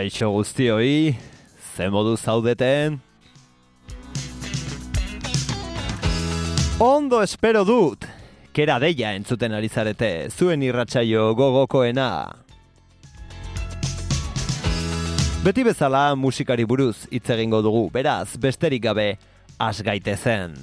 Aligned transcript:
Kaixo 0.00 0.30
guztioi, 0.32 1.12
ze 1.76 1.90
modu 1.92 2.14
zaudeten? 2.16 2.94
Ondo 6.80 7.18
espero 7.20 7.66
dut, 7.68 8.06
kera 8.56 8.78
deia 8.80 9.10
entzuten 9.12 9.52
ari 9.52 9.68
zarete, 9.68 10.30
zuen 10.32 10.64
irratsaio 10.64 11.34
gogokoena. 11.36 12.08
Beti 15.44 15.68
bezala 15.68 16.06
musikari 16.16 16.64
buruz 16.64 17.02
hitz 17.12 17.26
egingo 17.36 17.60
dugu, 17.60 17.90
beraz, 17.92 18.38
besterik 18.40 18.88
gabe, 18.88 19.10
has 19.58 19.84
gaitezen. 19.84 20.56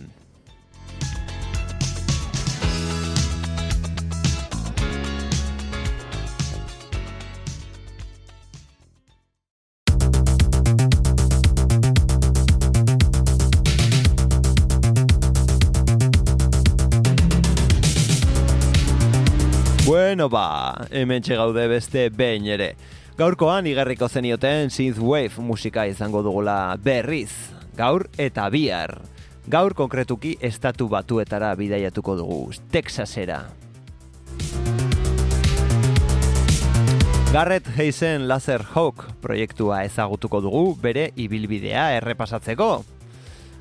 Bueno 20.07 20.29
ba, 20.29 20.87
hemen 20.89 21.21
gaude 21.21 21.67
beste 21.67 22.05
behin 22.09 22.45
ere. 22.47 22.77
Gaurkoan 23.19 23.65
igarriko 23.67 24.07
zenioten 24.07 24.69
synthwave 24.71 25.43
musika 25.43 25.83
izango 25.85 26.21
dugula 26.23 26.77
berriz, 26.79 27.51
gaur 27.75 28.05
eta 28.17 28.45
bihar. 28.47 29.01
Gaur 29.51 29.73
konkretuki 29.75 30.37
estatu 30.39 30.87
batuetara 30.87 31.53
bidaiatuko 31.59 32.15
dugu, 32.15 32.53
Texasera. 32.71 33.41
Garrett 37.33 37.67
Heisen 37.75 38.29
Laser 38.29 38.63
Hawk 38.63 39.03
proiektua 39.19 39.83
ezagutuko 39.83 40.39
dugu 40.39 40.77
bere 40.79 41.11
ibilbidea 41.17 41.97
errepasatzeko. 41.97 42.85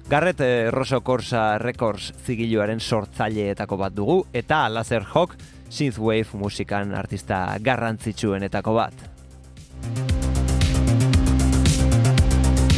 Garrett 0.08 0.40
eh, 0.46 0.70
Rosso 0.70 1.00
Corsa 1.02 1.58
Records 1.58 2.14
zigiluaren 2.22 2.78
sortzaileetako 2.78 3.82
bat 3.82 3.98
dugu 3.98 4.20
eta 4.32 4.68
Laser 4.70 5.02
Hawk 5.02 5.34
synthwave 5.68 6.38
musikan 6.38 6.94
artista 6.94 7.56
garrantzitsuenetako 7.60 8.74
bat. 8.76 8.94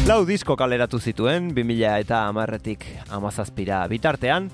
Lau 0.09 0.23
disko 0.25 0.55
kaleratu 0.57 0.97
zituen, 0.97 1.51
2000 1.53 1.99
eta 2.01 2.23
amarretik 2.31 2.85
amazazpira 3.13 3.83
bitartean, 3.91 4.47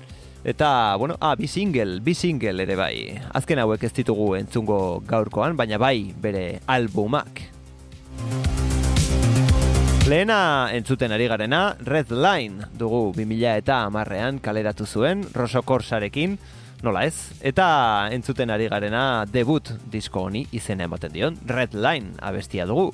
eta, 0.44 0.68
bueno, 1.00 1.16
ah, 1.20 1.34
bi 1.34 1.48
single, 1.48 2.00
bi 2.04 2.12
single 2.14 2.66
ere 2.66 2.76
bai. 2.76 2.96
Azken 3.32 3.62
hauek 3.62 3.86
ez 3.88 3.92
ditugu 3.96 4.34
entzungo 4.36 5.00
gaurkoan, 5.08 5.56
baina 5.56 5.78
bai 5.80 6.12
bere 6.20 6.60
albumak. 6.66 7.40
Lehena 10.06 10.68
entzuten 10.76 11.10
ari 11.10 11.26
garena, 11.26 11.74
Red 11.82 12.12
Line 12.12 12.68
dugu 12.78 13.14
2000 13.16 13.56
eta 13.58 13.80
amarrean 13.88 14.38
kaleratu 14.38 14.86
zuen, 14.86 15.24
Rosso 15.34 15.64
Corsarekin, 15.66 16.36
nola 16.84 17.06
ez? 17.08 17.32
Eta 17.40 17.66
entzuten 18.12 18.52
ari 18.52 18.68
garena 18.72 19.24
debut 19.30 19.72
disko 19.92 20.26
honi 20.28 20.46
izena 20.56 20.84
ematen 20.88 21.14
dion, 21.14 21.38
Red 21.48 21.76
Line 21.76 22.16
abestia 22.20 22.66
dugu. 22.68 22.90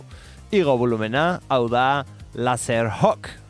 Igo 0.52 0.76
volumena, 0.78 1.40
hau 1.48 1.66
da 1.72 2.04
Laser 2.34 2.90
Hawk. 3.00 3.41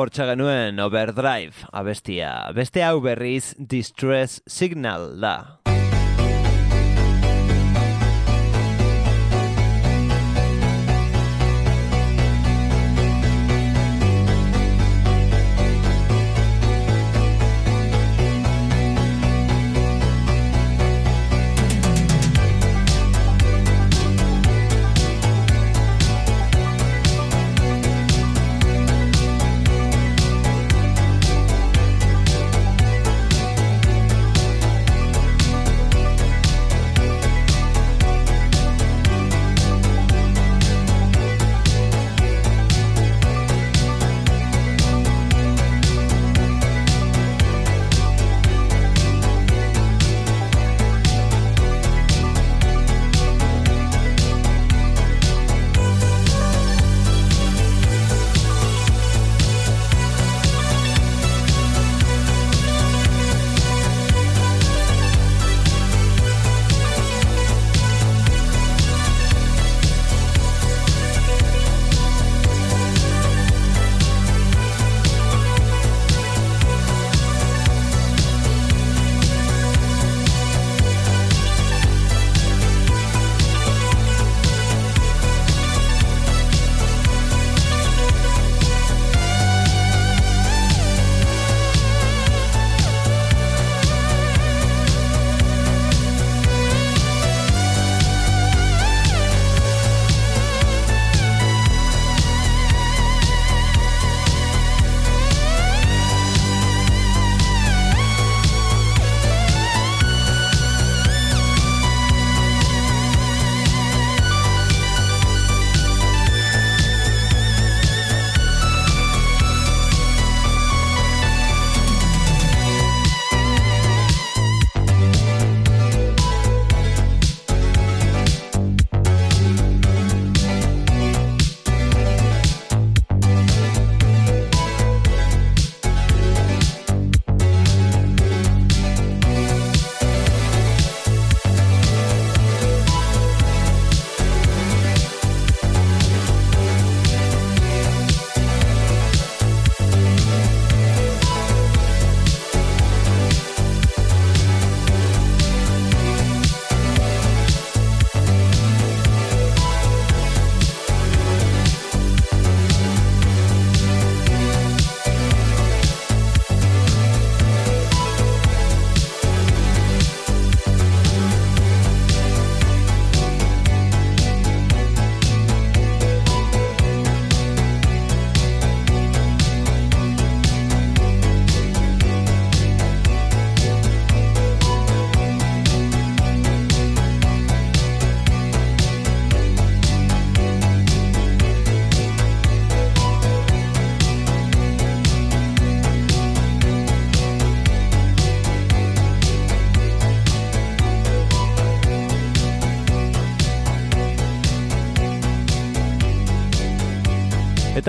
Hortxe 0.00 0.24
genuen 0.30 0.78
Overdrive 0.80 1.66
abestia. 1.76 2.30
Beste 2.56 2.80
hau 2.86 3.02
berriz 3.04 3.52
Distress 3.58 4.40
Signal 4.48 5.10
da. 5.20 5.59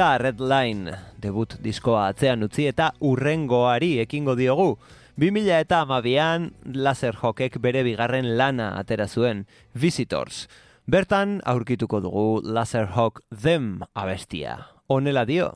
Eta 0.02 0.18
Red 0.18 0.40
Line 0.42 0.96
debut 1.22 1.52
diskoa 1.62 2.08
atzean 2.10 2.42
utzi 2.42 2.64
eta 2.66 2.88
urrengoari 3.06 4.00
ekingo 4.02 4.34
diogu. 4.34 4.80
2000 5.22 5.60
eta 5.62 5.84
amabian 5.86 6.48
Laserhawkek 6.66 7.60
bere 7.62 7.84
bigarren 7.86 8.32
lana 8.40 8.72
atera 8.80 9.06
zuen, 9.06 9.46
Visitors. 9.78 10.48
Bertan 10.90 11.38
aurkituko 11.46 12.02
dugu 12.02 12.42
Laserhawk 12.42 13.22
Them 13.30 13.84
abestia. 13.94 14.58
Honela 14.90 15.28
dio. 15.30 15.52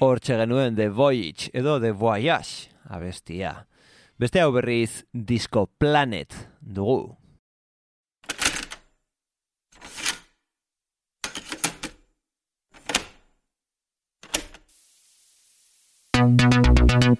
Hortxe 0.00 0.36
genuen 0.38 0.76
The 0.76 0.88
Voyage 0.94 1.50
edo 1.52 1.80
The 1.80 1.90
Voyage 1.90 2.70
abestia. 2.88 3.66
Beste 4.18 4.42
hau 4.42 4.52
berriz 4.54 5.04
Disco 5.12 5.66
Planet 5.66 6.34
dugu. 6.60 7.16
Thank 16.18 17.18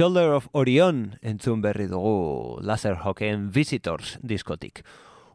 Shoulder 0.00 0.32
of 0.32 0.46
Orion 0.56 1.18
entzun 1.20 1.60
berri 1.60 1.84
dugu 1.84 2.56
Laserhawken 2.64 3.50
Visitors 3.52 4.14
diskotik. 4.24 4.80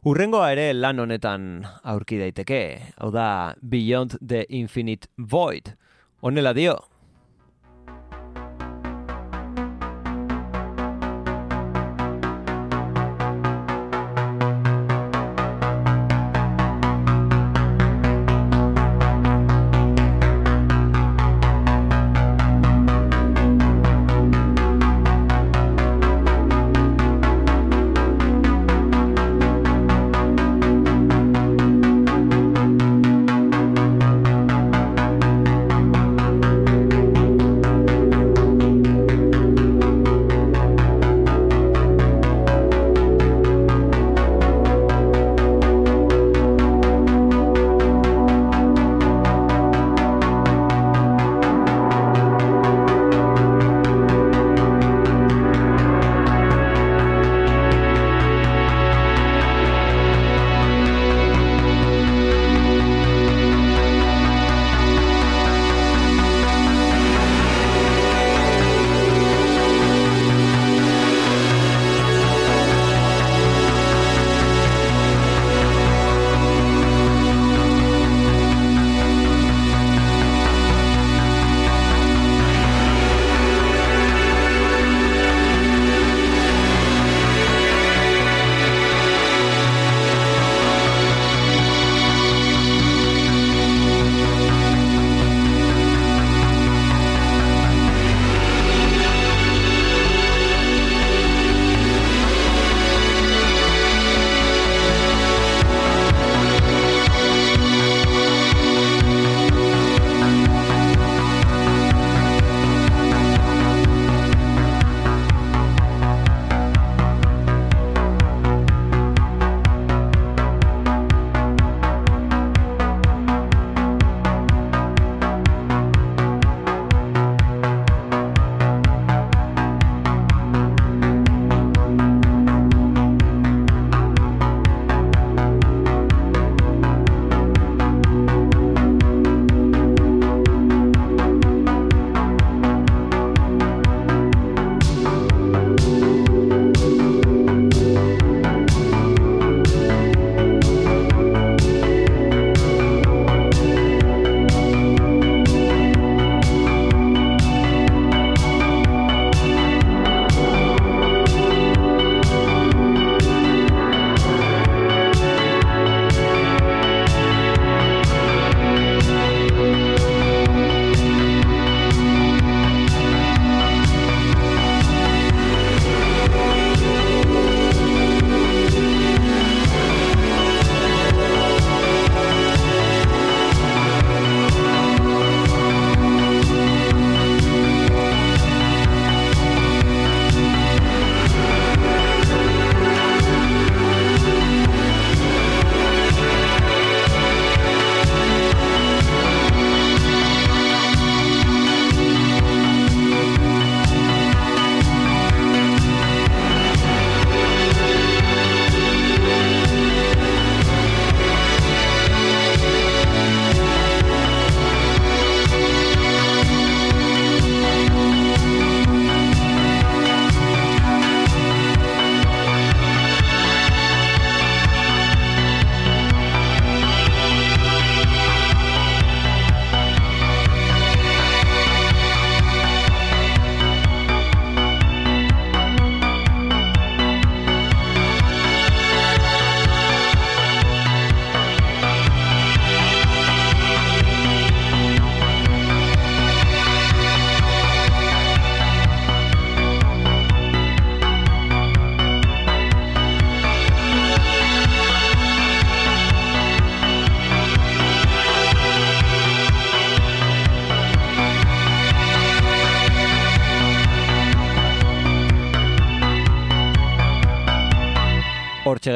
Urrengoa 0.02 0.48
ere 0.56 0.64
lan 0.74 0.98
honetan 0.98 1.44
aurki 1.86 2.18
daiteke, 2.18 2.58
hau 2.98 3.12
da 3.14 3.54
Beyond 3.62 4.18
the 4.18 4.42
Infinite 4.50 5.06
Void. 5.16 5.76
Honela 6.18 6.50
dio. 6.50 6.80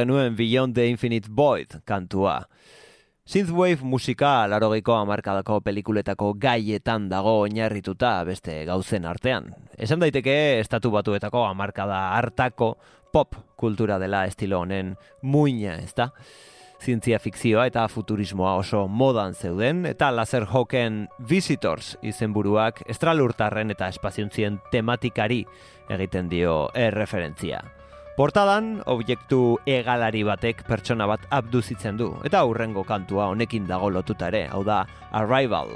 Genuen 0.00 0.36
Beyond 0.36 0.74
the 0.74 0.88
Infinite 0.88 1.28
Void 1.30 1.80
kantua. 1.84 2.40
Synthwave 3.30 3.84
musika 3.86 4.48
larogeiko 4.50 4.96
amarkadako 4.96 5.60
pelikuletako 5.62 6.32
gaietan 6.40 7.08
dago 7.12 7.36
oinarrituta 7.44 8.16
beste 8.26 8.64
gauzen 8.66 9.06
artean. 9.06 9.52
Esan 9.78 10.00
daiteke 10.02 10.34
estatu 10.58 10.90
batuetako 10.90 11.44
amarkada 11.46 12.00
hartako 12.16 12.72
pop 13.12 13.36
kultura 13.56 13.98
dela 14.02 14.24
estilo 14.26 14.64
honen 14.64 14.96
muina, 15.22 15.76
ezta? 15.78 16.10
zientzia 16.80 17.18
fikzioa 17.18 17.66
eta 17.68 17.86
futurismoa 17.88 18.54
oso 18.60 18.86
modan 18.88 19.34
zeuden, 19.34 19.84
eta 19.86 20.10
laser 20.16 20.46
hoken 20.48 21.02
visitors 21.28 21.96
izenburuak 22.02 22.82
estralurtarren 22.88 23.76
eta 23.76 23.90
espaziuntzien 23.92 24.60
tematikari 24.72 25.44
egiten 25.90 26.32
dio 26.32 26.56
erreferentzia. 26.74 27.60
Portadan, 28.18 28.80
objektu 28.90 29.60
egalari 29.70 30.24
batek 30.26 30.64
pertsona 30.66 31.06
bat 31.06 31.22
abduzitzen 31.30 31.96
du, 32.00 32.10
eta 32.26 32.42
aurrengo 32.42 32.82
kantua 32.84 33.30
honekin 33.30 33.70
dago 33.70 33.88
lotuta 33.94 34.28
ere, 34.34 34.42
hau 34.50 34.64
da 34.66 34.82
Arrival. 35.12 35.70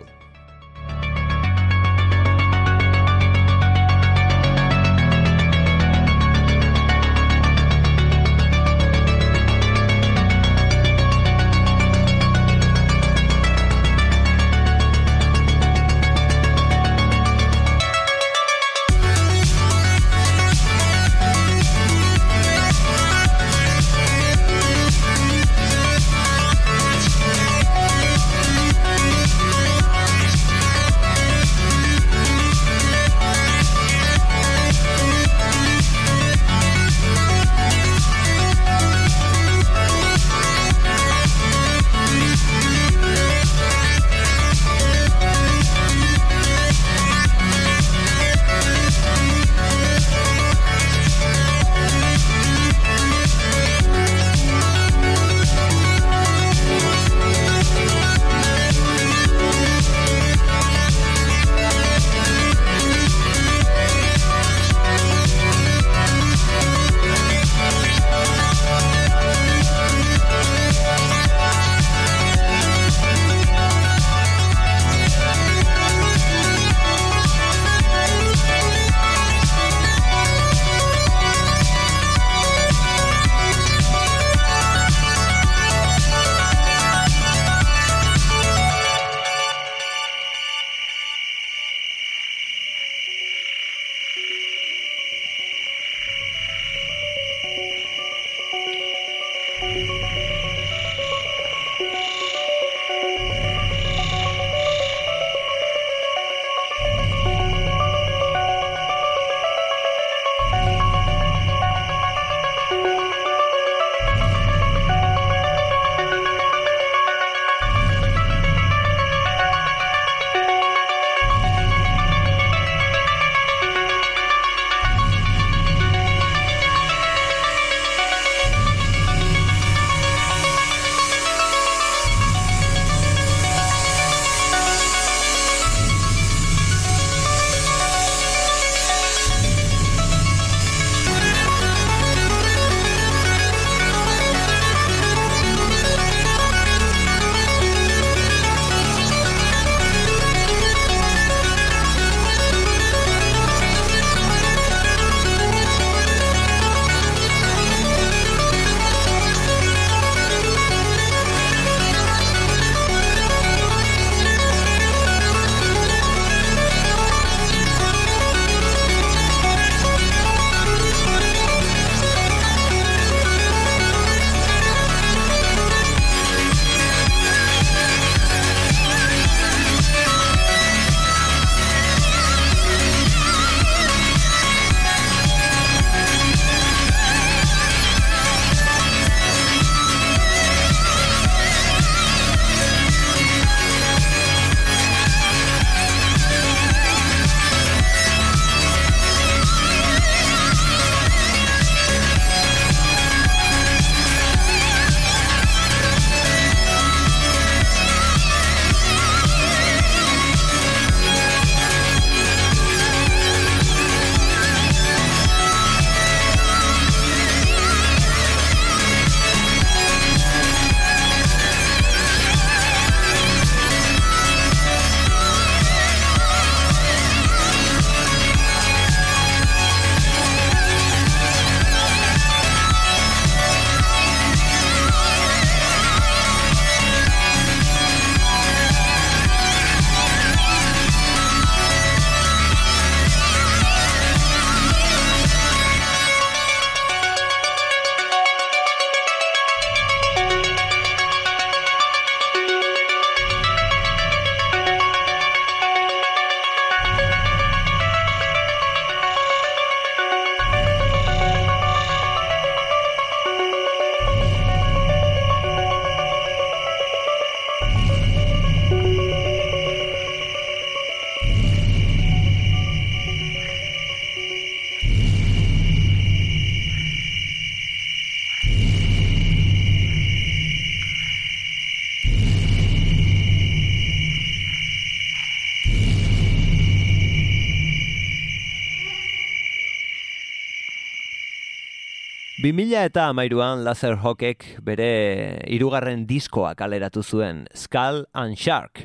2000 292.54 292.84
eta 292.86 293.08
amairuan 293.10 293.64
Laser 293.66 293.96
Hawkek 293.98 294.44
bere 294.62 295.40
irugarren 295.50 296.04
diskoa 296.06 296.52
kaleratu 296.54 297.02
zuen 297.02 297.40
Skull 297.50 298.04
and 298.14 298.38
Shark. 298.38 298.84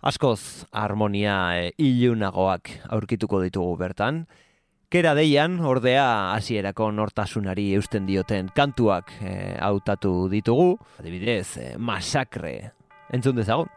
Askoz 0.00 0.64
harmonia 0.72 1.36
e, 1.60 1.74
ilunagoak 1.76 2.72
aurkituko 2.96 3.42
ditugu 3.44 3.76
bertan. 3.82 4.24
Kera 4.88 5.12
deian, 5.18 5.58
ordea 5.60 6.06
hasierako 6.38 6.88
nortasunari 6.96 7.68
eusten 7.76 8.08
dioten 8.08 8.48
kantuak 8.56 9.12
e, 9.20 9.34
hautatu 9.60 10.30
ditugu. 10.32 10.78
Adibidez, 11.02 11.58
e, 11.60 11.74
masakre. 11.76 12.56
Entzun 13.12 13.36
dezagun. 13.36 13.75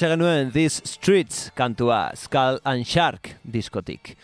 Hortxe 0.00 0.16
genuen 0.16 0.48
This 0.50 0.80
Streets 0.88 1.50
kantua 1.52 2.14
Skull 2.16 2.56
and 2.64 2.86
Shark 2.88 3.34
diskotik. 3.44 4.14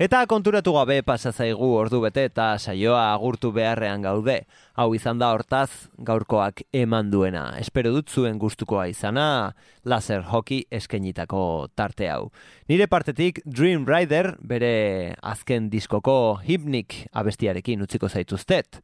Eta 0.00 0.22
konturatu 0.24 0.72
gabe 0.72 1.02
pasa 1.04 1.28
zaigu 1.28 1.66
ordu 1.76 1.98
bete 2.00 2.22
eta 2.30 2.46
saioa 2.56 3.02
agurtu 3.10 3.50
beharrean 3.52 4.00
gaude. 4.00 4.38
Hau 4.80 4.86
izan 4.96 5.20
da 5.20 5.28
hortaz 5.34 5.90
gaurkoak 6.08 6.62
eman 6.72 7.10
duena. 7.12 7.50
Espero 7.60 7.92
dut 7.92 8.08
zuen 8.08 8.38
gustukoa 8.40 8.86
izana 8.88 9.52
laser 9.84 10.24
hockey 10.24 10.62
eskenitako 10.72 11.68
tarte 11.76 12.08
hau. 12.08 12.30
Nire 12.72 12.88
partetik 12.88 13.42
Dream 13.44 13.84
Rider 13.84 14.38
bere 14.40 15.18
azken 15.20 15.68
diskoko 15.68 16.38
hipnik 16.48 17.02
abestiarekin 17.12 17.84
utziko 17.84 18.08
zaituztet. 18.08 18.80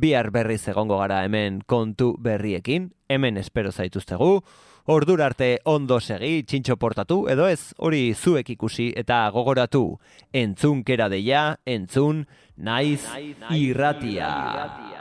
Bihar 0.00 0.32
berriz 0.32 0.62
egongo 0.72 0.96
gara 0.96 1.20
hemen 1.28 1.60
kontu 1.68 2.14
berriekin, 2.16 2.88
hemen 3.12 3.36
espero 3.36 3.68
zaituztegu. 3.68 4.38
Ordura 4.86 5.26
arte 5.26 5.58
ondo 5.64 6.00
segi, 6.00 6.42
txintxo 6.48 6.76
portatu, 6.80 7.26
edo 7.28 7.46
ez, 7.48 7.72
hori 7.78 8.14
zuek 8.14 8.48
ikusi 8.56 8.90
eta 8.96 9.26
gogoratu. 9.34 9.98
Entzun 10.32 10.84
kera 10.84 11.10
deia, 11.12 11.58
entzun, 11.66 12.24
naiz, 12.56 13.04
irratia. 13.52 14.99